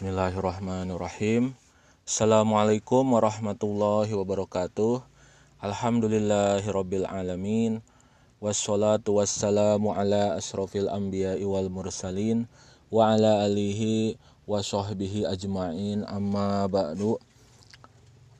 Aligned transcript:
Bismillahirrahmanirrahim. 0.00 1.52
Assalamualaikum 2.08 3.04
warahmatullahi 3.04 4.08
wabarakatuh. 4.08 5.04
Alhamdulillahirabbil 5.60 7.04
alamin 7.04 7.84
Wassalatu 8.40 9.20
wassalamu 9.20 9.92
ala 9.92 10.40
asrafil 10.40 10.88
anbiya'i 10.88 11.44
wal 11.44 11.68
mursalin 11.68 12.48
Wa 12.88 13.12
ala 13.12 13.44
alihi 13.44 14.16
wa 14.48 14.64
sahbihi 14.64 15.28
ajma'in. 15.28 16.08
Amma 16.08 16.64
ba'du. 16.64 17.20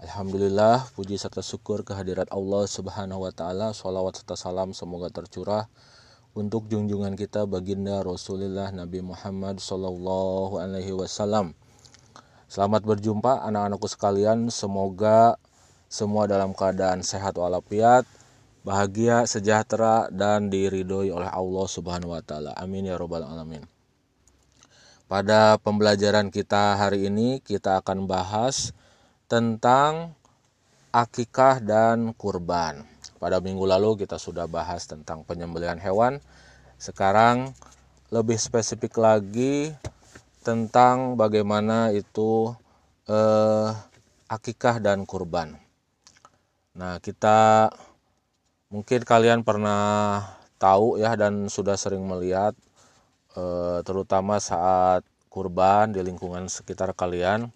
Alhamdulillah 0.01 0.89
puji 0.97 1.21
serta 1.21 1.45
syukur 1.45 1.85
kehadirat 1.85 2.33
Allah 2.33 2.65
subhanahu 2.65 3.29
wa 3.29 3.33
ta'ala. 3.37 3.77
Salawat 3.77 4.17
serta 4.17 4.33
salam 4.33 4.73
semoga 4.73 5.13
tercurah 5.13 5.69
untuk 6.35 6.71
junjungan 6.71 7.19
kita 7.19 7.43
baginda 7.47 8.03
Rasulullah 8.07 8.71
Nabi 8.71 9.03
Muhammad 9.03 9.59
Sallallahu 9.59 10.63
Alaihi 10.63 10.95
Wasallam. 10.95 11.59
Selamat 12.47 12.83
berjumpa 12.87 13.47
anak-anakku 13.47 13.87
sekalian. 13.91 14.51
Semoga 14.51 15.39
semua 15.91 16.31
dalam 16.31 16.55
keadaan 16.55 17.03
sehat 17.03 17.35
walafiat, 17.39 18.07
bahagia, 18.63 19.27
sejahtera, 19.27 20.11
dan 20.11 20.51
diridhoi 20.51 21.11
oleh 21.11 21.31
Allah 21.31 21.67
Subhanahu 21.67 22.15
Wa 22.15 22.23
Taala. 22.23 22.55
Amin 22.59 22.87
ya 22.87 22.99
robbal 22.99 23.27
alamin. 23.27 23.63
Pada 25.11 25.59
pembelajaran 25.59 26.31
kita 26.31 26.79
hari 26.79 27.11
ini 27.11 27.43
kita 27.43 27.83
akan 27.83 28.07
bahas 28.07 28.71
tentang 29.27 30.15
akikah 30.95 31.59
dan 31.59 32.15
kurban. 32.15 32.90
Pada 33.21 33.37
minggu 33.37 33.69
lalu 33.69 34.01
kita 34.01 34.17
sudah 34.17 34.49
bahas 34.49 34.89
tentang 34.89 35.29
penyembelihan 35.29 35.77
hewan. 35.77 36.25
Sekarang 36.81 37.53
lebih 38.09 38.41
spesifik 38.41 38.97
lagi 38.97 39.77
tentang 40.41 41.21
bagaimana 41.21 41.93
itu 41.93 42.57
eh, 43.05 43.69
akikah 44.25 44.81
dan 44.81 45.05
kurban. 45.05 45.61
Nah, 46.73 46.97
kita 47.05 47.69
mungkin 48.73 49.05
kalian 49.05 49.45
pernah 49.45 50.25
tahu 50.57 50.97
ya 50.97 51.13
dan 51.13 51.53
sudah 51.53 51.77
sering 51.77 52.09
melihat 52.09 52.57
eh, 53.37 53.85
terutama 53.85 54.41
saat 54.41 55.05
kurban 55.29 55.93
di 55.93 56.01
lingkungan 56.01 56.49
sekitar 56.49 56.97
kalian. 56.97 57.53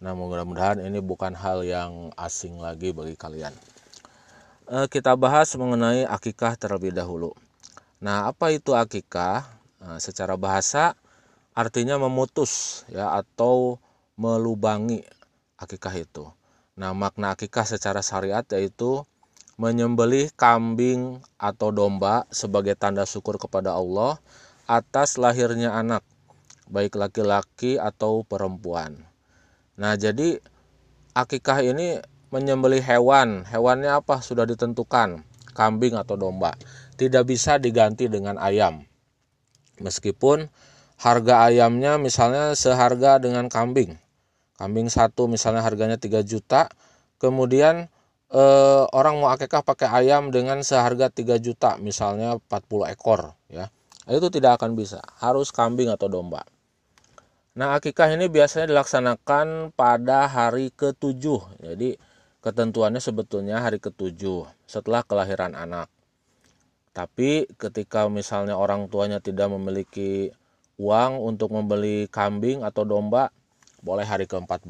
Nah, 0.00 0.12
mudah-mudahan 0.16 0.80
ini 0.80 1.04
bukan 1.04 1.36
hal 1.36 1.60
yang 1.60 2.08
asing 2.16 2.56
lagi 2.56 2.96
bagi 2.96 3.20
kalian. 3.20 3.52
Eh, 4.64 4.88
kita 4.88 5.12
bahas 5.12 5.52
mengenai 5.60 6.08
akikah 6.08 6.56
terlebih 6.56 6.88
dahulu. 6.88 7.36
Nah, 8.00 8.32
apa 8.32 8.48
itu 8.48 8.72
akikah? 8.72 9.44
Nah, 9.76 10.00
secara 10.00 10.40
bahasa 10.40 10.96
artinya 11.52 12.00
memutus 12.00 12.80
ya 12.88 13.12
atau 13.12 13.76
melubangi 14.16 15.04
akikah 15.60 15.92
itu. 16.00 16.24
Nah, 16.80 16.96
makna 16.96 17.36
akikah 17.36 17.68
secara 17.68 18.00
syariat 18.00 18.40
yaitu 18.56 19.04
menyembelih 19.60 20.32
kambing 20.32 21.20
atau 21.36 21.68
domba 21.68 22.24
sebagai 22.32 22.72
tanda 22.72 23.04
syukur 23.04 23.36
kepada 23.36 23.76
Allah 23.76 24.16
atas 24.64 25.20
lahirnya 25.20 25.76
anak, 25.76 26.00
baik 26.72 26.96
laki-laki 26.96 27.76
atau 27.76 28.24
perempuan. 28.24 28.96
Nah, 29.76 29.92
jadi 30.00 30.40
akikah 31.12 31.60
ini 31.60 32.00
menyembelih 32.34 32.82
hewan. 32.82 33.46
Hewannya 33.46 34.02
apa? 34.02 34.18
Sudah 34.18 34.42
ditentukan, 34.42 35.22
kambing 35.54 35.94
atau 35.94 36.18
domba. 36.18 36.58
Tidak 36.98 37.22
bisa 37.22 37.62
diganti 37.62 38.10
dengan 38.10 38.34
ayam. 38.42 38.82
Meskipun 39.78 40.50
harga 40.98 41.46
ayamnya 41.46 41.94
misalnya 42.02 42.58
seharga 42.58 43.22
dengan 43.22 43.46
kambing. 43.46 43.94
Kambing 44.58 44.90
satu 44.90 45.30
misalnya 45.30 45.62
harganya 45.62 45.98
3 45.98 46.22
juta, 46.26 46.70
kemudian 47.22 47.90
eh, 48.30 48.84
orang 48.90 49.18
mau 49.22 49.30
akekah 49.30 49.62
pakai 49.66 49.90
ayam 49.90 50.30
dengan 50.30 50.62
seharga 50.62 51.10
3 51.10 51.38
juta, 51.38 51.78
misalnya 51.78 52.38
40 52.50 52.90
ekor 52.90 53.34
ya. 53.50 53.70
Itu 54.06 54.30
tidak 54.30 54.60
akan 54.60 54.78
bisa, 54.78 55.00
harus 55.18 55.50
kambing 55.50 55.90
atau 55.90 56.06
domba. 56.06 56.44
Nah, 57.54 57.78
akikah 57.78 58.10
ini 58.10 58.26
biasanya 58.26 58.66
dilaksanakan 58.66 59.72
pada 59.78 60.26
hari 60.26 60.74
ketujuh. 60.74 61.62
Jadi 61.62 61.94
ketentuannya 62.44 63.00
sebetulnya 63.00 63.64
hari 63.64 63.80
ketujuh 63.80 64.44
setelah 64.68 65.00
kelahiran 65.00 65.56
anak. 65.56 65.88
Tapi 66.92 67.48
ketika 67.56 68.04
misalnya 68.12 68.60
orang 68.60 68.92
tuanya 68.92 69.16
tidak 69.18 69.48
memiliki 69.48 70.28
uang 70.76 71.24
untuk 71.24 71.56
membeli 71.56 72.04
kambing 72.12 72.60
atau 72.60 72.84
domba, 72.84 73.32
boleh 73.80 74.04
hari 74.04 74.28
ke-14 74.28 74.68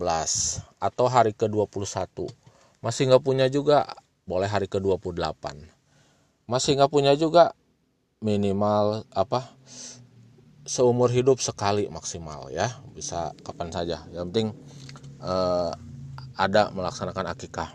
atau 0.79 1.07
hari 1.11 1.35
ke-21. 1.35 2.31
Masih 2.79 3.11
nggak 3.11 3.25
punya 3.27 3.51
juga, 3.51 3.91
boleh 4.23 4.47
hari 4.47 4.71
ke-28. 4.71 5.67
Masih 6.47 6.79
nggak 6.79 6.93
punya 6.95 7.19
juga, 7.19 7.59
minimal 8.23 9.03
apa 9.13 9.51
seumur 10.65 11.13
hidup 11.13 11.45
sekali 11.45 11.93
maksimal 11.93 12.49
ya 12.49 12.73
bisa 12.97 13.37
kapan 13.45 13.69
saja 13.69 14.01
yang 14.17 14.33
penting 14.33 14.57
eh, 15.21 15.73
ada 16.35 16.71
melaksanakan 16.75 17.35
akikah. 17.35 17.71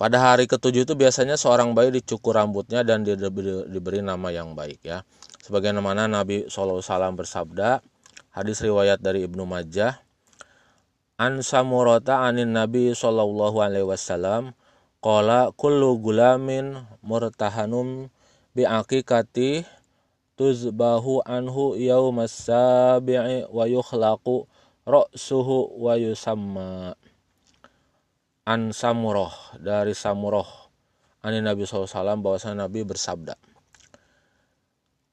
Pada 0.00 0.16
hari 0.16 0.48
ketujuh 0.48 0.88
itu 0.88 0.96
biasanya 0.96 1.36
seorang 1.36 1.76
bayi 1.76 1.92
dicukur 1.92 2.32
rambutnya 2.32 2.80
dan 2.80 3.04
diberi, 3.04 3.68
diberi 3.68 4.00
nama 4.00 4.32
yang 4.32 4.56
baik 4.56 4.80
ya. 4.80 5.04
Sebagaimana 5.44 6.08
Nabi 6.08 6.48
SAW 6.48 6.80
bersabda, 7.16 7.84
hadis 8.32 8.64
riwayat 8.64 9.04
dari 9.04 9.28
Ibnu 9.28 9.44
Majah, 9.44 10.00
An 11.20 11.44
samurata 11.44 12.24
anin 12.24 12.56
Nabi 12.56 12.96
Sallallahu 12.96 13.60
Alaihi 13.60 13.84
Wasallam, 13.84 14.56
Qala 15.04 15.52
kullu 15.52 16.00
gulamin 16.00 16.80
murtahanum 17.04 18.08
bi 18.52 18.64
akikati 18.68 19.68
tuzbahu 20.36 21.24
anhu 21.28 21.76
yaumas 21.76 22.48
sabi'i 22.48 23.48
wa 23.48 23.64
yukhlaqu 23.68 24.48
ra'suhu 24.84 25.80
wa 25.80 25.94
yusamma. 25.96 26.94
An 28.48 28.72
samuroh 28.74 29.30
dari 29.60 29.92
samuroh 29.94 30.48
ani 31.20 31.44
Nabi 31.44 31.68
SAW 31.68 31.88
bahwasanya 32.18 32.66
Nabi 32.66 32.82
bersabda. 32.82 33.36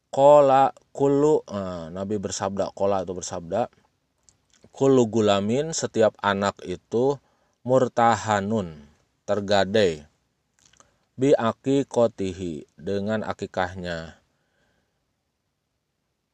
Kola 0.08 0.72
kulu 0.96 1.46
nah, 1.52 1.94
Nabi 1.94 2.18
bersabda 2.18 2.74
kola 2.74 3.04
itu 3.04 3.14
bersabda 3.14 3.70
kulu 4.72 5.06
gulamin 5.12 5.76
setiap 5.76 6.16
anak 6.24 6.58
itu 6.66 7.20
murtahanun 7.68 8.88
tergadai 9.28 10.08
bi 11.18 11.34
kotihi 11.90 12.70
dengan 12.78 13.26
akikahnya. 13.26 14.22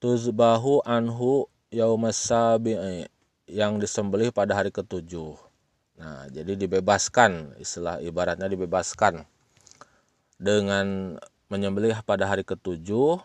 Tuzbahu 0.03 0.83
anhu 0.83 1.47
yaumas 1.71 2.19
sabi'i 2.19 3.07
yang 3.53 3.77
disembelih 3.77 4.33
pada 4.33 4.57
hari 4.57 4.73
ketujuh. 4.73 5.37
Nah, 6.01 6.25
jadi 6.33 6.57
dibebaskan, 6.57 7.53
istilah 7.61 8.01
ibaratnya 8.01 8.49
dibebaskan 8.49 9.29
dengan 10.41 11.15
menyembelih 11.53 12.01
pada 12.01 12.25
hari 12.25 12.41
ketujuh. 12.41 13.21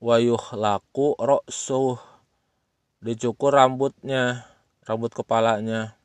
Wayuh 0.00 0.40
laku 0.56 1.12
roksuh 1.20 2.00
dicukur 3.04 3.52
rambutnya 3.52 4.48
rambut 4.88 5.12
kepalanya. 5.12 5.96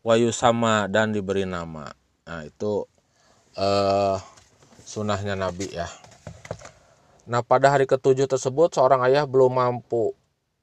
Wayu 0.00 0.30
sama 0.30 0.86
dan 0.86 1.10
diberi 1.10 1.42
nama. 1.44 1.90
Nah 2.24 2.40
itu 2.46 2.86
eh, 3.58 4.16
sunahnya 4.86 5.34
nabi 5.34 5.66
ya. 5.68 5.90
Nah 7.26 7.42
pada 7.42 7.74
hari 7.74 7.90
ketujuh 7.90 8.30
tersebut 8.30 8.70
seorang 8.78 9.02
ayah 9.10 9.26
belum 9.26 9.58
mampu 9.58 10.14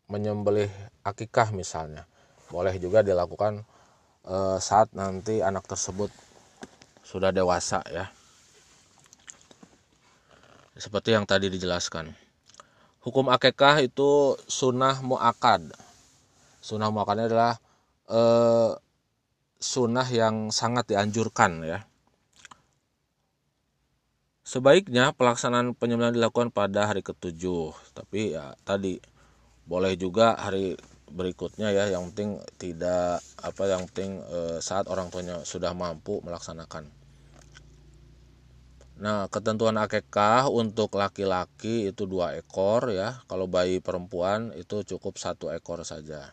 menyembelih 0.07 0.71
akikah 1.03 1.51
misalnya. 1.51 2.07
Boleh 2.49 2.75
juga 2.79 3.03
dilakukan 3.03 3.63
e, 4.23 4.35
saat 4.59 4.91
nanti 4.95 5.43
anak 5.43 5.67
tersebut 5.67 6.09
sudah 7.03 7.29
dewasa 7.29 7.83
ya. 7.91 8.11
Seperti 10.73 11.13
yang 11.13 11.29
tadi 11.29 11.53
dijelaskan. 11.53 12.11
Hukum 13.03 13.29
akikah 13.29 13.83
itu 13.83 14.39
sunnah 14.47 15.03
muakad 15.03 15.69
sunnah 16.63 16.87
muakadnya 16.87 17.27
adalah 17.27 17.53
e, 18.07 18.21
sunnah 19.59 20.07
yang 20.07 20.47
sangat 20.55 20.87
dianjurkan 20.95 21.59
ya. 21.67 21.83
Sebaiknya 24.47 25.11
pelaksanaan 25.11 25.75
penyembelihan 25.75 26.15
dilakukan 26.15 26.55
pada 26.55 26.87
hari 26.87 27.03
ketujuh. 27.03 27.75
Tapi 27.91 28.39
ya 28.39 28.55
tadi 28.63 29.03
boleh 29.67 29.99
juga 29.99 30.39
hari 30.39 30.79
berikutnya 31.13 31.69
ya 31.69 31.93
yang 31.93 32.09
penting 32.11 32.41
tidak 32.57 33.21
apa 33.39 33.63
yang 33.69 33.85
penting 33.87 34.19
e, 34.25 34.39
saat 34.59 34.89
orang 34.89 35.13
tuanya 35.13 35.45
sudah 35.45 35.71
mampu 35.77 36.19
melaksanakan 36.25 36.89
Nah, 38.93 39.25
ketentuan 39.25 39.73
akekah 39.81 40.53
untuk 40.53 40.93
laki-laki 40.93 41.89
itu 41.89 42.05
dua 42.05 42.37
ekor 42.37 42.93
ya. 42.93 43.25
Kalau 43.25 43.49
bayi 43.49 43.81
perempuan 43.81 44.53
itu 44.53 44.85
cukup 44.85 45.17
satu 45.17 45.49
ekor 45.49 45.81
saja. 45.81 46.29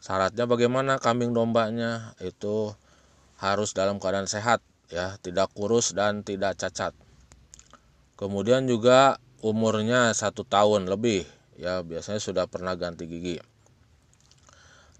Syaratnya 0.00 0.48
bagaimana 0.48 0.96
kambing 0.96 1.36
dombanya? 1.36 2.16
Itu 2.16 2.72
harus 3.36 3.76
dalam 3.76 4.00
keadaan 4.00 4.24
sehat 4.24 4.64
ya, 4.88 5.20
tidak 5.20 5.52
kurus 5.52 5.92
dan 5.92 6.24
tidak 6.24 6.56
cacat. 6.56 6.96
Kemudian 8.16 8.64
juga 8.64 9.20
umurnya 9.44 10.16
satu 10.16 10.48
tahun 10.48 10.88
lebih 10.88 11.28
ya, 11.60 11.84
biasanya 11.84 12.24
sudah 12.24 12.48
pernah 12.48 12.72
ganti 12.72 13.04
gigi. 13.04 13.36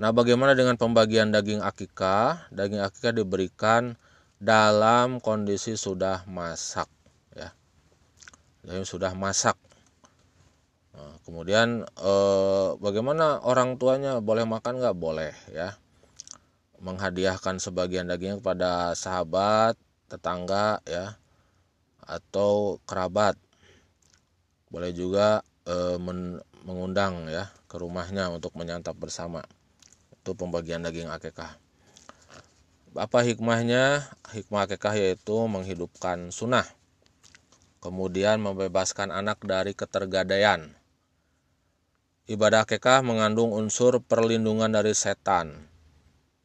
Nah, 0.01 0.17
bagaimana 0.17 0.57
dengan 0.57 0.81
pembagian 0.81 1.29
daging 1.29 1.61
akikah? 1.61 2.49
Daging 2.49 2.81
akikah 2.81 3.13
diberikan 3.13 4.01
dalam 4.41 5.21
kondisi 5.21 5.77
sudah 5.77 6.25
masak 6.25 6.89
ya. 7.37 7.53
Jadi 8.65 8.81
sudah 8.89 9.13
masak. 9.13 9.61
Nah, 10.97 11.21
kemudian 11.29 11.85
eh, 11.85 12.69
bagaimana 12.81 13.45
orang 13.45 13.77
tuanya? 13.77 14.25
Boleh 14.25 14.49
makan 14.49 14.81
nggak? 14.81 14.97
Boleh 14.97 15.37
ya. 15.53 15.77
Menghadiahkan 16.81 17.61
sebagian 17.61 18.09
dagingnya 18.09 18.41
kepada 18.41 18.97
sahabat 18.97 19.77
tetangga 20.09 20.81
ya 20.89 21.21
atau 22.01 22.81
kerabat. 22.89 23.37
Boleh 24.73 24.97
juga 24.97 25.45
eh, 25.69 26.01
men 26.01 26.41
mengundang 26.65 27.29
ya 27.29 27.53
ke 27.69 27.77
rumahnya 27.77 28.33
untuk 28.33 28.57
menyantap 28.57 28.97
bersama 28.97 29.45
itu 30.21 30.37
pembagian 30.37 30.85
daging 30.85 31.09
akekah 31.09 31.57
apa 32.99 33.23
hikmahnya? 33.23 34.03
Hikmah 34.35 34.67
akikah 34.67 34.99
yaitu 34.99 35.39
menghidupkan 35.47 36.35
sunnah. 36.35 36.67
Kemudian 37.79 38.43
membebaskan 38.43 39.15
anak 39.15 39.47
dari 39.47 39.79
ketergadaian. 39.79 40.75
Ibadah 42.27 42.67
akikah 42.67 43.03
mengandung 43.03 43.55
unsur 43.55 44.03
perlindungan 44.03 44.71
dari 44.71 44.95
setan 44.95 45.71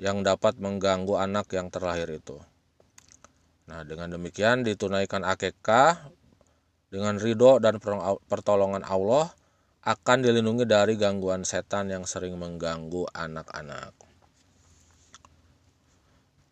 yang 0.01 0.21
dapat 0.25 0.57
mengganggu 0.57 1.17
anak 1.17 1.49
yang 1.53 1.69
terlahir 1.69 2.09
itu. 2.09 2.37
Nah, 3.65 3.81
dengan 3.81 4.13
demikian 4.13 4.61
ditunaikan 4.61 5.25
akikah 5.25 6.09
dengan 6.93 7.17
ridho 7.17 7.57
dan 7.57 7.81
pertolongan 8.29 8.85
Allah 8.85 9.33
akan 9.85 10.25
dilindungi 10.25 10.65
dari 10.65 10.97
gangguan 10.97 11.45
setan 11.45 11.93
yang 11.93 12.09
sering 12.09 12.33
mengganggu 12.41 13.05
anak-anak. 13.13 13.93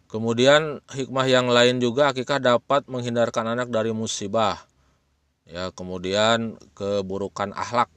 Kemudian 0.05 0.85
hikmah 0.93 1.25
yang 1.25 1.49
lain 1.49 1.81
juga 1.81 2.13
akikah 2.13 2.37
dapat 2.37 2.85
menghindarkan 2.85 3.57
anak 3.57 3.73
dari 3.73 3.89
musibah. 3.89 4.61
Ya, 5.49 5.73
kemudian 5.73 6.61
keburukan 6.77 7.49
akhlak 7.57 7.89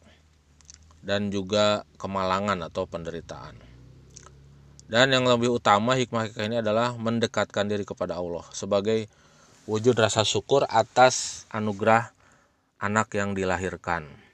dan 1.04 1.28
juga 1.28 1.84
kemalangan 2.00 2.56
atau 2.64 2.88
penderitaan. 2.88 3.60
Dan 4.88 5.12
yang 5.12 5.28
lebih 5.28 5.52
utama 5.52 6.00
hikmah 6.00 6.32
akikah 6.32 6.48
ini 6.48 6.64
adalah 6.64 6.96
mendekatkan 6.96 7.68
diri 7.68 7.84
kepada 7.84 8.16
Allah 8.16 8.48
sebagai 8.56 9.04
wujud 9.68 9.92
rasa 10.00 10.24
syukur 10.24 10.64
atas 10.72 11.44
anugerah 11.52 12.16
anak 12.80 13.12
yang 13.12 13.36
dilahirkan. 13.36 14.25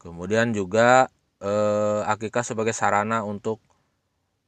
Kemudian 0.00 0.56
juga 0.56 1.12
eh, 1.44 2.00
akikah 2.08 2.40
sebagai 2.40 2.72
sarana 2.72 3.20
untuk 3.22 3.60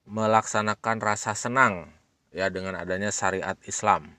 melaksanakan 0.09 0.99
rasa 0.99 1.37
senang 1.37 1.93
ya 2.33 2.49
dengan 2.49 2.75
adanya 2.81 3.13
syariat 3.13 3.55
Islam. 3.69 4.17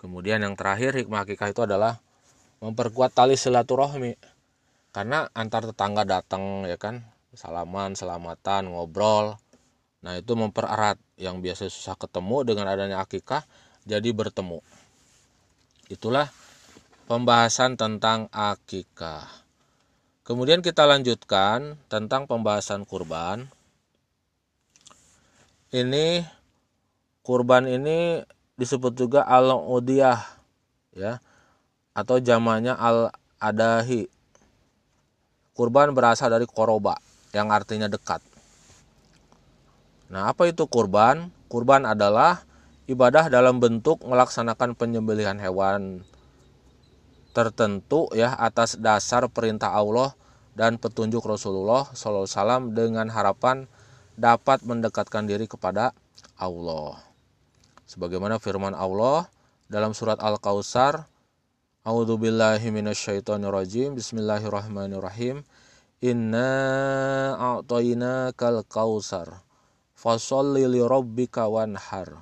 Kemudian 0.00 0.40
yang 0.40 0.56
terakhir 0.56 0.96
hikmah 0.96 1.28
akikah 1.28 1.52
itu 1.52 1.60
adalah 1.66 2.00
memperkuat 2.64 3.12
tali 3.12 3.36
silaturahmi. 3.36 4.16
Karena 4.90 5.28
antar 5.36 5.68
tetangga 5.68 6.02
datang 6.08 6.64
ya 6.64 6.80
kan, 6.80 7.04
salaman, 7.36 7.94
selamatan, 7.94 8.72
ngobrol. 8.72 9.36
Nah, 10.00 10.16
itu 10.16 10.32
mempererat 10.32 10.96
yang 11.20 11.44
biasa 11.44 11.68
susah 11.68 11.94
ketemu 12.00 12.48
dengan 12.48 12.66
adanya 12.72 13.04
akikah 13.04 13.44
jadi 13.84 14.08
bertemu. 14.16 14.64
Itulah 15.92 16.32
pembahasan 17.04 17.76
tentang 17.76 18.32
akikah. 18.32 19.28
Kemudian 20.30 20.62
kita 20.62 20.86
lanjutkan 20.86 21.74
tentang 21.90 22.30
pembahasan 22.30 22.86
kurban. 22.86 23.50
Ini 25.74 26.22
kurban 27.26 27.66
ini 27.66 28.22
disebut 28.54 28.94
juga 28.94 29.26
al 29.26 29.50
udiyah 29.50 30.22
ya 30.94 31.18
atau 31.98 32.22
zamannya 32.22 32.78
al 32.78 33.10
adahi 33.42 34.06
kurban 35.50 35.90
berasal 35.98 36.30
dari 36.30 36.46
koroba 36.46 36.94
yang 37.34 37.50
artinya 37.50 37.90
dekat. 37.90 38.22
Nah 40.14 40.30
apa 40.30 40.46
itu 40.46 40.62
kurban? 40.70 41.34
Kurban 41.50 41.82
adalah 41.82 42.46
ibadah 42.86 43.26
dalam 43.26 43.58
bentuk 43.58 43.98
melaksanakan 44.06 44.78
penyembelihan 44.78 45.42
hewan 45.42 46.06
tertentu 47.30 48.10
ya 48.12 48.34
atas 48.36 48.76
dasar 48.76 49.26
perintah 49.30 49.70
Allah 49.70 50.14
dan 50.58 50.76
petunjuk 50.76 51.22
Rasulullah 51.22 51.86
SAW 51.94 52.74
dengan 52.74 53.06
harapan 53.08 53.70
dapat 54.18 54.66
mendekatkan 54.66 55.24
diri 55.24 55.46
kepada 55.46 55.94
Allah 56.36 56.98
sebagaimana 57.86 58.42
firman 58.42 58.74
Allah 58.74 59.30
dalam 59.70 59.94
surat 59.94 60.18
Al-Kautsar 60.18 61.10
A'udzu 61.80 62.20
billahi 62.20 62.68
minasyaitonir 62.68 63.56
Bismillahirrahmanirrahim. 63.96 65.40
Inna 66.04 66.52
a'tainakal 67.40 68.68
kautsar. 68.68 69.40
Fasholli 69.96 70.68
li 70.68 70.84
rabbika 70.84 71.48
wanhar. 71.48 72.20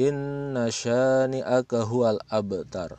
Inna 0.00 0.72
syani'aka 0.72 1.84
huwal 1.84 2.16
abtar. 2.32 2.96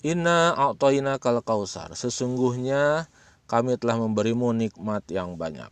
Inna 0.00 0.56
a'tainakal 0.56 1.44
kautsar. 1.44 1.92
Sesungguhnya 1.92 3.12
kami 3.44 3.76
telah 3.76 4.00
memberimu 4.00 4.54
nikmat 4.56 5.04
yang 5.12 5.36
banyak. 5.36 5.68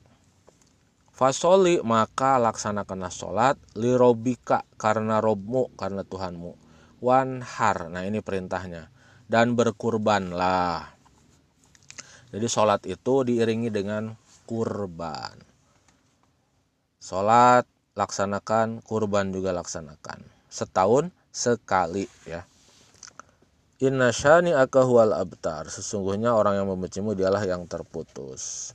Fasoli 1.16 1.82
maka 1.82 2.38
laksanakanlah 2.38 3.10
sholat 3.10 3.56
lirobika 3.75 4.62
karena 4.78 5.19
robmu 5.19 5.72
karena 5.75 6.04
Tuhanmu. 6.06 6.54
Wanhar, 7.02 7.88
nah 7.90 8.04
ini 8.04 8.20
perintahnya. 8.22 8.90
Dan 9.26 9.56
berkurbanlah. 9.56 10.94
Jadi 12.28 12.46
sholat 12.46 12.84
itu 12.84 13.25
diiringi 13.25 13.73
dengan 13.73 14.12
kurban. 14.44 15.40
Sholat 17.00 17.64
laksanakan, 17.97 18.85
kurban 18.85 19.32
juga 19.32 19.56
laksanakan. 19.56 20.20
Setahun 20.52 21.11
sekali 21.32 22.04
ya. 22.28 22.44
Inna 23.78 24.11
syani 24.11 24.50
akahual 24.50 25.14
abtar. 25.14 25.70
Sesungguhnya 25.70 26.35
orang 26.35 26.58
yang 26.58 26.66
membencimu 26.66 27.14
dialah 27.14 27.47
yang 27.47 27.62
terputus. 27.70 28.75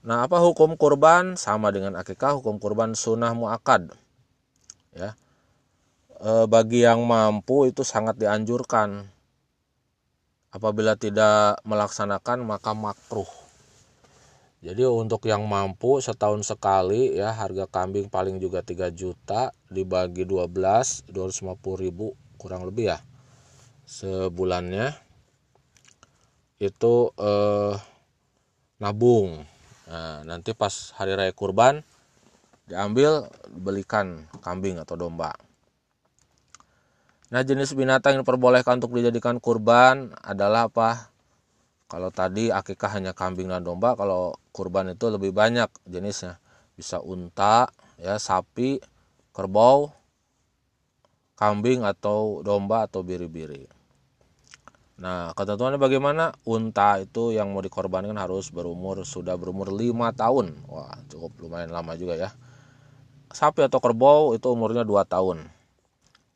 Nah, 0.00 0.24
apa 0.24 0.40
hukum 0.40 0.72
kurban? 0.80 1.36
Sama 1.36 1.68
dengan 1.68 1.92
akikah, 2.00 2.40
hukum 2.40 2.56
kurban 2.56 2.96
sunnah 2.96 3.36
muakad. 3.36 3.92
Ya. 4.96 5.12
E, 6.16 6.48
bagi 6.48 6.88
yang 6.88 7.04
mampu 7.04 7.68
itu 7.68 7.84
sangat 7.84 8.16
dianjurkan. 8.16 9.04
Apabila 10.48 10.96
tidak 10.96 11.60
melaksanakan 11.68 12.40
maka 12.48 12.72
makruh. 12.72 13.28
Jadi 14.64 14.80
untuk 14.88 15.28
yang 15.28 15.44
mampu 15.44 16.00
setahun 16.00 16.48
sekali 16.48 17.20
ya 17.20 17.36
harga 17.36 17.68
kambing 17.68 18.08
paling 18.08 18.40
juga 18.40 18.64
3 18.64 18.92
juta 18.92 19.52
dibagi 19.68 20.24
12 20.24 21.08
250 21.08 21.80
ribu 21.80 22.12
kurang 22.36 22.68
lebih 22.68 22.92
ya 22.92 23.00
sebulannya 23.90 24.94
itu 26.62 27.10
eh, 27.18 27.74
nabung 28.78 29.50
Nah, 29.90 30.22
nanti 30.22 30.54
pas 30.54 30.94
hari 30.94 31.18
raya 31.18 31.34
kurban 31.34 31.82
diambil 32.70 33.26
belikan 33.50 34.30
kambing 34.38 34.78
atau 34.78 34.94
domba. 34.94 35.34
Nah, 37.34 37.42
jenis 37.42 37.74
binatang 37.74 38.14
yang 38.14 38.22
diperbolehkan 38.22 38.78
untuk 38.78 38.94
dijadikan 38.94 39.42
kurban 39.42 40.14
adalah 40.22 40.70
apa? 40.70 41.10
Kalau 41.90 42.14
tadi 42.14 42.54
akikah 42.54 43.02
hanya 43.02 43.10
kambing 43.10 43.50
dan 43.50 43.66
domba, 43.66 43.98
kalau 43.98 44.38
kurban 44.54 44.94
itu 44.94 45.10
lebih 45.10 45.34
banyak 45.34 45.66
jenisnya. 45.90 46.38
Bisa 46.78 47.02
unta, 47.02 47.66
ya, 47.98 48.14
sapi, 48.22 48.78
kerbau, 49.34 49.90
kambing 51.34 51.82
atau 51.82 52.46
domba 52.46 52.86
atau 52.86 53.02
biri-biri. 53.02 53.66
Nah, 55.00 55.32
ketentuannya 55.32 55.80
bagaimana? 55.80 56.36
Unta 56.44 57.00
itu 57.00 57.32
yang 57.32 57.56
mau 57.56 57.64
dikorbankan 57.64 58.20
harus 58.20 58.52
berumur 58.52 59.00
sudah 59.08 59.34
berumur 59.40 59.72
5 59.72 60.12
tahun. 60.12 60.46
Wah, 60.68 60.92
cukup 61.08 61.32
lumayan 61.40 61.72
lama 61.72 61.96
juga 61.96 62.20
ya. 62.20 62.28
Sapi 63.32 63.64
atau 63.64 63.80
kerbau 63.80 64.36
itu 64.36 64.46
umurnya 64.52 64.84
2 64.84 65.08
tahun. 65.08 65.48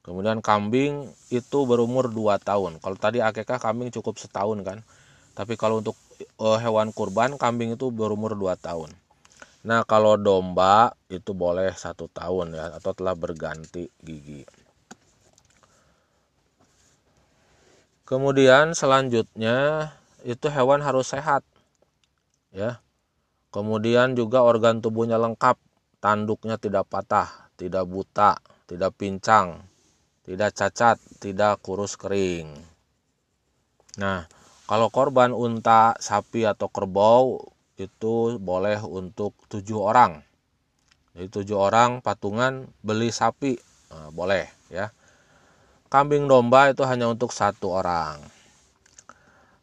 kemudian 0.04 0.44
kambing 0.44 1.08
itu 1.32 1.58
berumur 1.64 2.12
2 2.12 2.36
tahun 2.36 2.76
kalau 2.84 2.96
tadi 3.00 3.24
akekah 3.24 3.56
kambing 3.56 3.88
cukup 3.88 4.20
setahun 4.20 4.60
kan 4.60 4.78
tapi 5.32 5.56
kalau 5.56 5.80
untuk 5.80 5.96
uh, 6.36 6.60
hewan 6.60 6.92
kurban 6.92 7.40
kambing 7.40 7.72
itu 7.72 7.88
berumur 7.88 8.36
2 8.36 8.52
tahun 8.60 8.92
nah 9.64 9.80
kalau 9.88 10.20
domba 10.20 10.92
itu 11.08 11.32
boleh 11.32 11.72
satu 11.72 12.12
tahun 12.12 12.52
ya 12.52 12.76
atau 12.76 12.92
telah 12.92 13.16
berganti 13.16 13.88
gigi 14.04 14.44
kemudian 18.04 18.72
selanjutnya 18.72 19.90
itu 20.24 20.46
hewan 20.48 20.80
harus 20.80 21.12
sehat 21.12 21.44
ya 22.54 22.80
kemudian 23.52 24.16
juga 24.16 24.44
organ 24.44 24.80
tubuhnya 24.80 25.20
lengkap 25.20 25.60
tanduknya 26.00 26.56
tidak 26.56 26.88
patah 26.88 27.50
tidak 27.60 27.84
buta 27.84 28.40
tidak 28.64 28.92
pincang 28.96 29.64
tidak 30.24 30.56
cacat 30.56 30.96
tidak 31.20 31.60
kurus 31.60 31.96
kering 32.00 32.52
nah 34.00 34.28
kalau 34.64 34.88
korban 34.88 35.36
unta, 35.36 35.92
sapi 36.00 36.48
atau 36.48 36.72
kerbau 36.72 37.52
itu 37.76 38.40
boleh 38.40 38.80
untuk 38.80 39.36
tujuh 39.52 39.76
orang. 39.76 40.24
Jadi 41.12 41.28
tujuh 41.28 41.58
orang 41.60 42.00
patungan 42.00 42.72
beli 42.80 43.12
sapi 43.12 43.60
nah, 43.92 44.08
boleh 44.08 44.48
ya. 44.72 44.88
Kambing 45.94 46.26
domba 46.26 46.74
itu 46.74 46.82
hanya 46.82 47.06
untuk 47.06 47.30
satu 47.30 47.70
orang. 47.70 48.18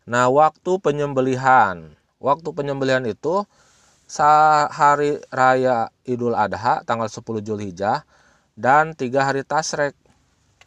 Nah 0.08 0.32
waktu 0.32 0.80
penyembelihan, 0.80 1.92
waktu 2.24 2.56
penyembelihan 2.56 3.04
itu 3.04 3.44
hari 4.72 5.20
raya 5.28 5.92
Idul 6.08 6.32
Adha 6.32 6.88
tanggal 6.88 7.12
10 7.12 7.44
Julhijjah 7.44 8.08
dan 8.56 8.96
tiga 8.96 9.28
hari 9.28 9.44
Tasrek 9.44 9.92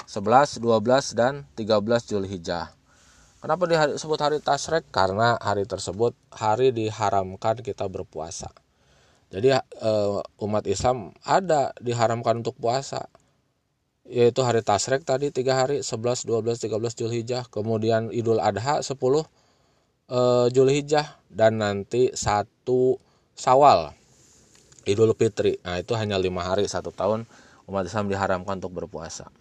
11, 0.04 0.60
12 0.60 1.16
dan 1.16 1.48
13 1.56 2.12
Julhijjah. 2.12 2.68
Kenapa 3.40 3.64
disebut 3.64 4.20
hari 4.20 4.44
Tasrek? 4.44 4.84
Karena 4.92 5.40
hari 5.40 5.64
tersebut 5.64 6.12
hari 6.28 6.76
diharamkan 6.76 7.64
kita 7.64 7.88
berpuasa. 7.88 8.52
Jadi 9.32 9.56
eh, 9.56 10.18
umat 10.44 10.68
Islam 10.68 11.16
ada 11.24 11.72
diharamkan 11.80 12.44
untuk 12.44 12.52
puasa. 12.60 13.08
Yaitu 14.04 14.44
hari 14.44 14.60
Tasrek 14.60 15.00
tadi 15.00 15.32
tiga 15.32 15.56
hari 15.56 15.80
11, 15.80 16.28
12, 16.28 16.60
13 16.60 17.00
Julhijjah. 17.00 17.48
Kemudian 17.48 18.12
Idul 18.12 18.36
Adha 18.36 18.84
10 18.84 18.92
eh, 18.92 20.46
Julhijjah. 20.52 21.16
Dan 21.32 21.64
nanti 21.64 22.12
satu 22.12 23.00
Sawal 23.32 23.96
Idul 24.84 25.16
Fitri. 25.16 25.56
Nah 25.64 25.80
itu 25.80 25.96
hanya 25.96 26.20
lima 26.20 26.44
hari 26.44 26.68
satu 26.68 26.92
tahun 26.92 27.24
umat 27.64 27.88
Islam 27.88 28.12
diharamkan 28.12 28.60
untuk 28.60 28.76
berpuasa. 28.76 29.32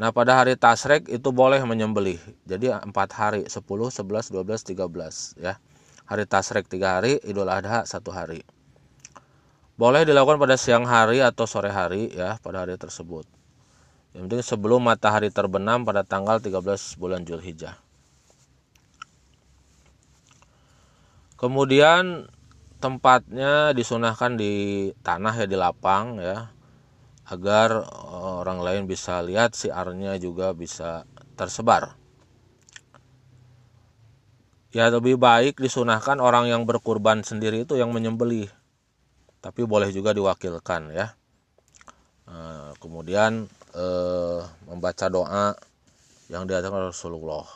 Nah 0.00 0.16
pada 0.16 0.40
hari 0.40 0.56
tasrek 0.56 1.04
itu 1.12 1.28
boleh 1.28 1.60
menyembelih. 1.60 2.16
Jadi 2.48 2.72
empat 2.72 3.12
hari 3.12 3.44
10, 3.44 3.60
11, 3.60 4.32
12, 4.32 4.64
13 4.72 5.44
ya. 5.44 5.60
Hari 6.08 6.24
tasrek 6.24 6.72
tiga 6.72 6.96
hari, 6.96 7.20
idul 7.20 7.52
adha 7.52 7.84
satu 7.84 8.08
hari. 8.08 8.40
Boleh 9.76 10.08
dilakukan 10.08 10.40
pada 10.40 10.56
siang 10.56 10.88
hari 10.88 11.20
atau 11.20 11.44
sore 11.44 11.68
hari 11.68 12.08
ya 12.16 12.40
pada 12.40 12.64
hari 12.64 12.80
tersebut. 12.80 13.37
Yang 14.18 14.42
sebelum 14.42 14.82
matahari 14.82 15.30
terbenam 15.30 15.86
pada 15.86 16.02
tanggal 16.02 16.42
13 16.42 16.98
bulan 16.98 17.22
Julhijjah. 17.22 17.78
Kemudian 21.38 22.26
tempatnya 22.82 23.70
disunahkan 23.70 24.34
di 24.34 24.90
tanah 25.06 25.38
ya 25.38 25.46
di 25.46 25.54
lapang 25.54 26.18
ya 26.18 26.50
agar 27.30 27.86
eh, 27.86 28.32
orang 28.42 28.58
lain 28.58 28.82
bisa 28.90 29.22
lihat 29.22 29.54
siarnya 29.54 30.18
juga 30.18 30.50
bisa 30.50 31.06
tersebar. 31.38 31.94
Ya 34.74 34.90
lebih 34.90 35.14
baik 35.14 35.62
disunahkan 35.62 36.18
orang 36.18 36.50
yang 36.50 36.66
berkurban 36.66 37.22
sendiri 37.22 37.62
itu 37.62 37.78
yang 37.78 37.94
menyembelih. 37.94 38.50
Tapi 39.38 39.62
boleh 39.62 39.94
juga 39.94 40.10
diwakilkan 40.10 40.90
ya. 40.90 41.14
Eh, 42.26 42.70
kemudian 42.82 43.46
eh, 43.78 44.40
membaca 44.66 45.06
doa 45.06 45.54
yang 46.26 46.44
diajarkan 46.44 46.90
Rasulullah. 46.90 47.46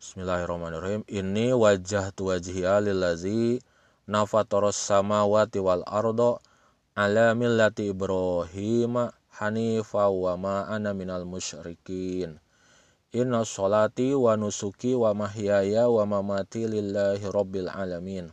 Bismillahirrahmanirrahim. 0.00 1.04
Ini 1.08 1.56
wajah 1.56 2.12
tu 2.12 2.28
wajhiya 2.28 2.84
lillazi 2.84 3.60
nafataros 4.08 4.76
samawati 4.76 5.60
wal 5.60 5.84
ardo 5.88 6.40
ala 6.96 7.32
millati 7.36 7.92
Ibrahim 7.92 9.08
hanifa 9.40 10.08
wa 10.08 10.36
ma 10.36 10.56
ana 10.68 10.92
minal 10.92 11.24
musyrikin 11.24 12.40
Inna 13.10 13.42
sholati 13.42 14.14
wa 14.14 14.38
nusuki 14.38 14.94
wa 14.94 15.10
mahyaya 15.14 15.90
wa 15.90 16.06
mamati 16.06 16.70
lillahi 16.70 17.26
rabbil 17.26 17.66
alamin 17.66 18.30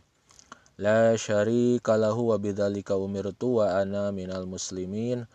La 0.78 1.18
syarika 1.18 1.98
lahu 1.98 2.30
wa 2.30 2.38
bidzalika 2.38 2.94
umirtu 2.94 3.58
wa 3.58 3.74
ana 3.82 4.14
minal 4.14 4.46
muslimin 4.46 5.26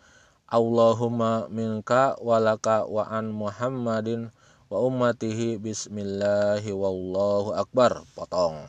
Allahumma 0.54 1.50
minka 1.50 2.14
walaka 2.22 2.86
wa 2.86 3.02
an 3.10 3.34
Muhammadin 3.34 4.30
wa 4.70 4.78
ummatihi 4.86 5.58
bismillahi 5.58 6.70
wallahu 6.70 7.58
akbar. 7.58 8.06
Potong. 8.14 8.62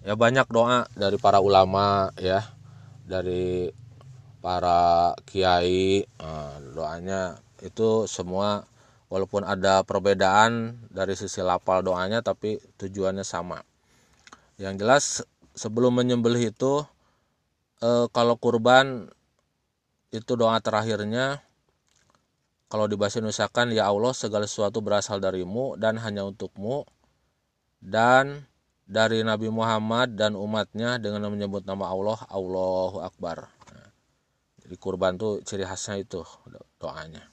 Ya 0.00 0.16
banyak 0.16 0.48
doa 0.48 0.88
dari 0.96 1.20
para 1.20 1.44
ulama 1.44 2.08
ya. 2.16 2.40
Dari 3.04 3.68
para 4.40 5.12
kiai 5.28 6.08
nah, 6.16 6.56
doanya 6.72 7.36
itu 7.60 8.08
semua 8.08 8.64
walaupun 9.12 9.44
ada 9.44 9.84
perbedaan 9.84 10.80
dari 10.88 11.20
sisi 11.20 11.44
lapal 11.44 11.84
doanya 11.84 12.24
tapi 12.24 12.64
tujuannya 12.80 13.28
sama. 13.28 13.60
Yang 14.56 14.74
jelas 14.80 15.04
sebelum 15.52 16.00
menyembelih 16.00 16.48
itu 16.48 16.80
eh, 17.84 18.08
kalau 18.08 18.40
kurban 18.40 19.12
itu 20.14 20.38
doa 20.38 20.62
terakhirnya 20.62 21.42
kalau 22.70 22.86
di 22.86 22.94
bahasa 22.94 23.18
Indonesia 23.18 23.50
kan 23.50 23.74
ya 23.74 23.90
Allah 23.90 24.14
segala 24.14 24.46
sesuatu 24.46 24.78
berasal 24.78 25.18
darimu 25.18 25.74
dan 25.74 25.98
hanya 25.98 26.22
untukmu 26.22 26.86
dan 27.82 28.46
dari 28.86 29.26
Nabi 29.26 29.50
Muhammad 29.50 30.14
dan 30.14 30.38
umatnya 30.38 31.02
dengan 31.02 31.26
menyebut 31.34 31.66
nama 31.66 31.90
Allah 31.90 32.20
Allahu 32.30 33.02
Akbar. 33.02 33.48
Nah, 33.48 33.90
jadi 34.62 34.74
kurban 34.78 35.16
tuh 35.18 35.40
ciri 35.42 35.66
khasnya 35.66 36.04
itu 36.04 36.22
doanya. 36.78 37.24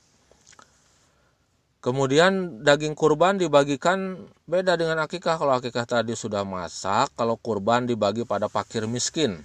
Kemudian 1.81 2.61
daging 2.61 2.93
kurban 2.93 3.41
dibagikan 3.41 4.29
beda 4.45 4.77
dengan 4.77 5.01
akikah. 5.01 5.41
Kalau 5.41 5.57
akikah 5.57 5.89
tadi 5.89 6.13
sudah 6.13 6.45
masak 6.45 7.09
kalau 7.17 7.35
kurban 7.41 7.89
dibagi 7.89 8.21
pada 8.21 8.45
fakir 8.45 8.85
miskin 8.85 9.41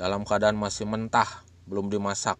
dalam 0.00 0.24
keadaan 0.24 0.56
masih 0.56 0.88
mentah 0.88 1.41
belum 1.66 1.90
dimasak. 1.90 2.38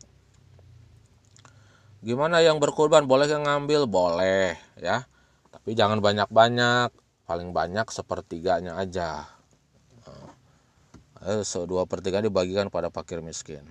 Gimana 2.03 2.43
yang 2.43 2.59
berkurban 2.59 3.07
boleh 3.07 3.31
yang 3.31 3.47
ngambil? 3.47 3.87
Boleh 3.87 4.59
ya. 4.79 5.07
Tapi 5.55 5.79
jangan 5.79 6.03
banyak-banyak. 6.03 6.91
Paling 7.23 7.55
banyak 7.55 7.87
sepertiganya 7.95 8.75
aja. 8.77 9.33
Eh, 11.23 11.47
dua 11.71 11.87
pertiga 11.87 12.19
dibagikan 12.19 12.67
pada 12.67 12.91
fakir 12.91 13.23
miskin. 13.23 13.63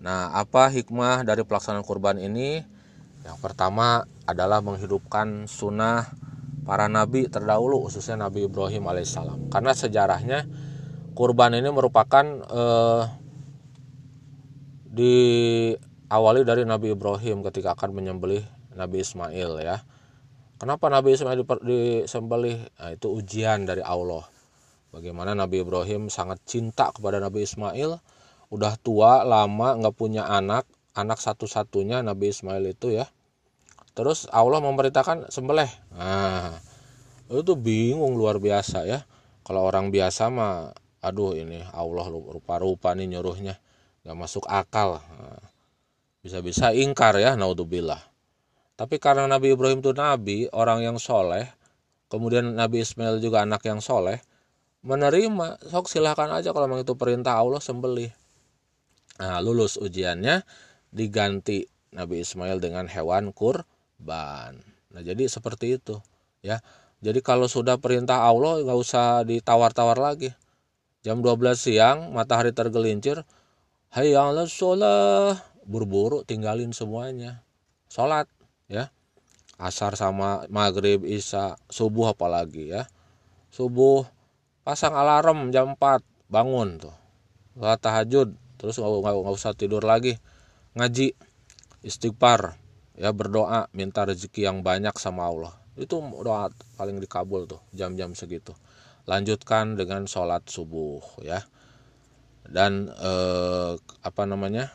Nah 0.00 0.32
apa 0.32 0.72
hikmah 0.72 1.20
dari 1.20 1.44
pelaksanaan 1.44 1.84
kurban 1.84 2.16
ini? 2.16 2.64
Yang 3.20 3.38
pertama 3.44 4.08
adalah 4.24 4.64
menghidupkan 4.64 5.44
sunnah 5.44 6.08
para 6.64 6.88
nabi 6.88 7.28
terdahulu 7.28 7.84
khususnya 7.84 8.16
Nabi 8.16 8.48
Ibrahim 8.48 8.88
alaihissalam. 8.88 9.52
Karena 9.52 9.76
sejarahnya 9.76 10.48
kurban 11.12 11.52
ini 11.52 11.68
merupakan 11.68 12.24
eh, 12.48 13.02
diawali 14.88 16.42
dari 16.44 16.64
Nabi 16.64 16.96
Ibrahim 16.96 17.44
ketika 17.44 17.76
akan 17.76 17.92
menyembelih 17.92 18.44
Nabi 18.72 19.04
Ismail 19.04 19.60
ya 19.60 19.84
Kenapa 20.58 20.90
Nabi 20.90 21.14
Ismail 21.14 21.46
disembelih? 21.62 22.58
Nah, 22.82 22.90
itu 22.90 23.06
ujian 23.14 23.62
dari 23.62 23.78
Allah. 23.78 24.26
Bagaimana 24.90 25.30
Nabi 25.38 25.62
Ibrahim 25.62 26.10
sangat 26.10 26.42
cinta 26.50 26.90
kepada 26.90 27.22
Nabi 27.22 27.46
Ismail. 27.46 28.02
Udah 28.50 28.74
tua, 28.74 29.22
lama, 29.22 29.78
nggak 29.78 29.94
punya 29.94 30.26
anak. 30.26 30.66
Anak 30.98 31.22
satu-satunya 31.22 32.02
Nabi 32.02 32.34
Ismail 32.34 32.74
itu 32.74 32.90
ya. 32.90 33.06
Terus 33.94 34.26
Allah 34.34 34.58
memerintahkan 34.58 35.30
sembelih. 35.30 35.70
Nah, 35.94 36.58
itu 37.30 37.54
bingung 37.54 38.18
luar 38.18 38.42
biasa 38.42 38.82
ya. 38.82 39.06
Kalau 39.46 39.62
orang 39.62 39.94
biasa 39.94 40.26
mah, 40.26 40.74
aduh 40.98 41.38
ini 41.38 41.62
Allah 41.70 42.10
rupa-rupa 42.10 42.98
nih 42.98 43.14
nyuruhnya. 43.14 43.62
Nggak 44.08 44.16
masuk 44.16 44.48
akal. 44.48 45.04
Bisa-bisa 46.24 46.72
ingkar 46.72 47.20
ya, 47.20 47.36
naudzubillah 47.36 48.08
tapi 48.78 49.02
karena 49.02 49.26
Nabi 49.26 49.58
Ibrahim 49.58 49.82
itu 49.82 49.90
nabi, 49.90 50.46
orang 50.54 50.86
yang 50.86 51.02
soleh, 51.02 51.50
kemudian 52.06 52.54
Nabi 52.54 52.86
Ismail 52.86 53.18
juga 53.18 53.42
anak 53.42 53.66
yang 53.66 53.82
soleh, 53.82 54.22
menerima, 54.86 55.58
sok 55.66 55.90
silahkan 55.90 56.30
aja 56.30 56.54
kalau 56.54 56.70
memang 56.70 56.86
itu 56.86 56.94
perintah 56.94 57.34
Allah 57.34 57.58
sembelih. 57.58 58.14
Nah, 59.18 59.42
lulus 59.42 59.82
ujiannya, 59.82 60.46
diganti 60.94 61.66
Nabi 61.90 62.22
Ismail 62.22 62.62
dengan 62.62 62.86
hewan 62.86 63.34
kurban. 63.34 64.62
Nah, 64.94 65.02
jadi 65.02 65.26
seperti 65.26 65.82
itu, 65.82 65.98
ya. 66.46 66.62
Jadi 67.02 67.18
kalau 67.18 67.50
sudah 67.50 67.82
perintah 67.82 68.30
Allah 68.30 68.62
nggak 68.62 68.78
usah 68.78 69.26
ditawar-tawar 69.26 69.98
lagi. 69.98 70.30
Jam 71.02 71.18
12 71.18 71.58
siang 71.58 72.14
matahari 72.14 72.54
tergelincir, 72.54 73.26
hayya 73.92 74.44
sholat, 74.48 75.40
buru-buru 75.64 76.24
tinggalin 76.24 76.72
semuanya. 76.72 77.44
Sholat, 77.88 78.28
ya. 78.68 78.92
Asar 79.58 79.98
sama 79.98 80.46
maghrib, 80.52 81.02
isya, 81.02 81.58
subuh 81.66 82.14
apalagi 82.14 82.70
ya. 82.70 82.86
Subuh 83.50 84.06
pasang 84.62 84.94
alarm 84.94 85.50
jam 85.50 85.74
4 85.74 86.04
bangun 86.30 86.78
tuh. 86.78 86.94
Sholat 87.58 87.80
tahajud, 87.82 88.28
terus 88.58 88.76
nggak 88.76 89.34
usah 89.34 89.54
tidur 89.54 89.86
lagi 89.86 90.18
ngaji 90.74 91.14
istighfar 91.86 92.58
ya 92.98 93.14
berdoa 93.14 93.70
minta 93.70 94.02
rezeki 94.02 94.50
yang 94.50 94.66
banyak 94.66 94.92
sama 94.98 95.30
Allah 95.30 95.54
itu 95.78 96.02
doa 96.02 96.50
paling 96.74 96.98
dikabul 96.98 97.46
tuh 97.46 97.62
jam-jam 97.70 98.12
segitu 98.18 98.52
lanjutkan 99.06 99.78
dengan 99.78 100.10
sholat 100.10 100.42
subuh 100.50 101.00
ya 101.22 101.46
dan 102.48 102.88
eh, 102.90 103.72
apa 103.78 104.22
namanya 104.24 104.72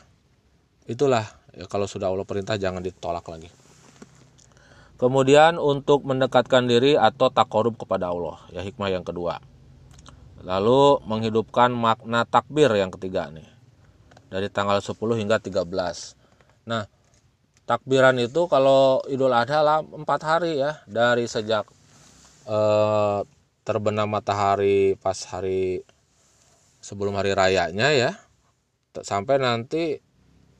itulah 0.86 1.26
ya 1.54 1.66
kalau 1.66 1.90
sudah 1.90 2.08
Allah 2.08 2.26
perintah 2.26 2.54
jangan 2.54 2.80
ditolak 2.80 3.26
lagi 3.26 3.50
kemudian 4.96 5.58
untuk 5.58 6.06
mendekatkan 6.06 6.70
diri 6.70 6.94
atau 6.94 7.28
takorub 7.28 7.74
kepada 7.74 8.14
Allah 8.14 8.38
ya 8.54 8.62
hikmah 8.62 8.90
yang 8.94 9.02
kedua 9.02 9.42
lalu 10.44 11.02
menghidupkan 11.04 11.74
makna 11.74 12.22
takbir 12.28 12.70
yang 12.72 12.92
ketiga 12.92 13.26
nih 13.32 13.54
dari 14.34 14.50
tanggal 14.50 14.82
10 14.82 14.98
hingga 15.14 15.38
13. 15.38 15.70
Nah, 16.66 16.90
takbiran 17.70 18.18
itu 18.18 18.50
kalau 18.50 18.98
Idul 19.06 19.30
Adha 19.30 19.62
lah 19.62 19.78
4 19.86 20.02
hari 20.26 20.58
ya, 20.58 20.82
dari 20.90 21.30
sejak 21.30 21.62
eh, 22.50 23.20
terbenam 23.62 24.10
matahari 24.10 24.98
pas 24.98 25.16
hari 25.30 25.86
sebelum 26.84 27.16
hari 27.16 27.32
rayanya 27.32 27.96
ya, 27.96 28.10
sampai 28.92 29.40
nanti 29.40 30.04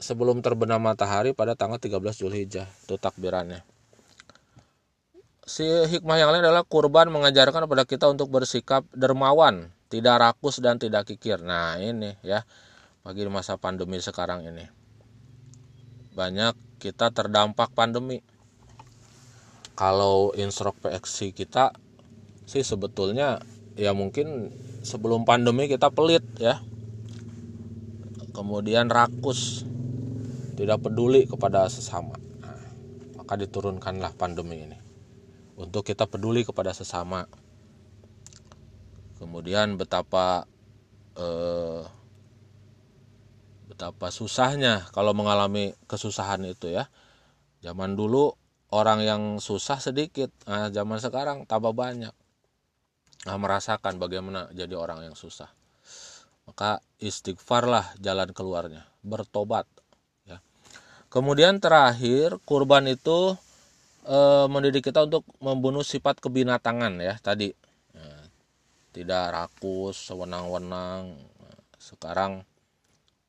sebelum 0.00 0.40
terbenam 0.40 0.80
matahari 0.80 1.36
pada 1.36 1.52
tanggal 1.52 1.76
13 1.76 2.00
Zulhijjah 2.00 2.64
itu 2.64 2.96
takbirannya. 2.96 3.60
Si 5.44 5.68
hikmah 5.68 6.16
yang 6.16 6.32
lain 6.32 6.48
adalah 6.48 6.64
kurban 6.64 7.12
mengajarkan 7.12 7.68
kepada 7.68 7.84
kita 7.84 8.08
untuk 8.08 8.32
bersikap 8.32 8.88
dermawan, 8.96 9.68
tidak 9.92 10.24
rakus 10.24 10.56
dan 10.64 10.80
tidak 10.80 11.04
kikir. 11.04 11.44
Nah, 11.44 11.76
ini 11.76 12.16
ya 12.24 12.48
bagi 13.04 13.28
masa 13.28 13.60
pandemi 13.60 14.00
sekarang 14.00 14.48
ini. 14.48 14.64
Banyak 16.16 16.80
kita 16.80 17.12
terdampak 17.12 17.76
pandemi. 17.76 18.24
Kalau 19.76 20.32
instruk 20.32 20.80
PXC 20.80 21.36
kita 21.36 21.76
sih 22.48 22.64
sebetulnya 22.64 23.44
ya 23.74 23.94
mungkin 23.94 24.54
sebelum 24.82 25.26
pandemi 25.26 25.66
kita 25.66 25.90
pelit 25.90 26.24
ya. 26.38 26.62
Kemudian 28.34 28.90
rakus, 28.90 29.62
tidak 30.58 30.82
peduli 30.82 31.22
kepada 31.22 31.70
sesama. 31.70 32.18
Nah, 32.42 32.58
maka 33.14 33.38
diturunkanlah 33.38 34.10
pandemi 34.18 34.66
ini. 34.66 34.78
Untuk 35.54 35.86
kita 35.86 36.10
peduli 36.10 36.42
kepada 36.42 36.74
sesama. 36.74 37.30
Kemudian 39.22 39.78
betapa 39.78 40.50
eh, 41.14 41.86
betapa 43.70 44.10
susahnya 44.14 44.86
kalau 44.94 45.10
mengalami 45.16 45.74
kesusahan 45.90 46.42
itu 46.46 46.70
ya 46.70 46.86
zaman 47.58 47.98
dulu 47.98 48.36
orang 48.70 49.02
yang 49.02 49.22
susah 49.42 49.82
sedikit 49.82 50.30
nah 50.46 50.70
zaman 50.70 51.02
sekarang 51.02 51.42
tambah 51.48 51.74
banyak 51.74 52.14
nah, 53.23 53.38
merasakan 53.38 54.02
bagaimana 54.02 54.50
jadi 54.50 54.75
orang 54.75 55.07
yang 55.07 55.16
susah. 55.16 55.48
Maka 56.44 56.83
istighfarlah 57.00 57.96
jalan 58.03 58.35
keluarnya 58.37 58.85
bertobat 59.00 59.64
ya. 60.29 60.42
Kemudian 61.09 61.57
terakhir 61.62 62.37
kurban 62.44 62.85
itu 62.90 63.38
e, 64.05 64.18
mendidik 64.50 64.90
kita 64.90 65.09
untuk 65.09 65.24
membunuh 65.40 65.87
sifat 65.87 66.20
kebinatangan 66.20 67.00
ya 67.00 67.14
tadi. 67.22 67.55
Ya, 67.96 68.09
tidak 68.92 69.24
rakus 69.33 69.96
sewenang-wenang 70.11 71.16
sekarang 71.81 72.44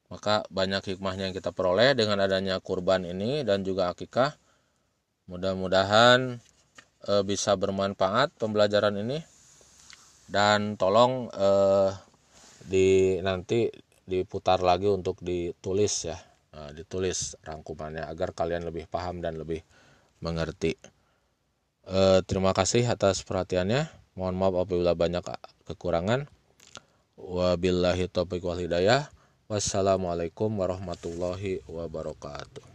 maka 0.06 0.46
banyak 0.54 0.96
hikmahnya 0.96 1.28
yang 1.28 1.36
kita 1.36 1.50
peroleh 1.50 1.98
dengan 1.98 2.22
adanya 2.22 2.62
kurban 2.62 3.04
ini 3.04 3.42
dan 3.42 3.66
juga 3.66 3.90
akikah. 3.90 4.38
Mudah-mudahan 5.26 6.38
e, 7.04 7.14
bisa 7.26 7.58
bermanfaat 7.58 8.32
pembelajaran 8.38 8.96
ini 9.02 9.26
dan 10.26 10.76
tolong 10.76 11.30
e, 11.30 11.50
di 12.66 13.18
nanti 13.22 13.70
diputar 14.06 14.62
lagi 14.62 14.90
untuk 14.90 15.22
ditulis 15.22 15.94
ya. 16.10 16.18
E, 16.54 16.74
ditulis 16.74 17.38
rangkumannya 17.46 18.06
agar 18.06 18.34
kalian 18.34 18.66
lebih 18.66 18.90
paham 18.90 19.22
dan 19.22 19.38
lebih 19.38 19.62
mengerti. 20.22 20.78
E, 21.86 22.22
terima 22.26 22.52
kasih 22.52 22.86
atas 22.90 23.22
perhatiannya. 23.22 23.90
Mohon 24.16 24.36
maaf 24.40 24.56
apabila 24.66 24.94
banyak 24.96 25.24
kekurangan. 25.68 26.28
Wabillahi 27.16 28.08
taufiq 28.12 28.44
wal 28.44 28.60
hidayah. 28.60 29.12
Wassalamualaikum 29.46 30.50
warahmatullahi 30.58 31.62
wabarakatuh. 31.70 32.75